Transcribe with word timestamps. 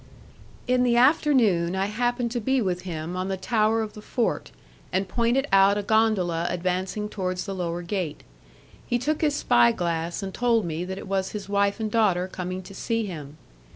In 0.65 0.81
the 0.81 0.97
afternoon 0.97 1.75
I 1.75 1.85
happened 1.85 2.31
to 2.31 2.39
be 2.39 2.59
with 2.59 2.81
him 2.81 3.15
on 3.15 3.27
the 3.27 3.37
tower 3.37 3.83
of 3.83 3.93
the 3.93 4.01
fort, 4.01 4.49
and 4.91 5.07
pointed 5.07 5.47
out 5.53 5.77
a 5.77 5.83
gondola 5.83 6.47
advancing 6.49 7.07
towards 7.07 7.45
the 7.45 7.53
lower 7.53 7.83
gate; 7.83 8.23
he 8.87 8.97
took 8.97 9.21
his 9.21 9.35
spy 9.35 9.71
glass 9.71 10.23
and 10.23 10.33
told 10.33 10.65
me 10.65 10.83
that 10.85 10.97
it 10.97 11.07
was 11.07 11.33
his 11.33 11.47
wife 11.47 11.79
and 11.79 11.91
daughter 11.91 12.27
coming 12.27 12.63
to 12.63 12.73
see 12.73 13.05
him. 13.05 13.37